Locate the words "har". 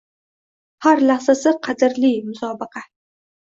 0.85-1.01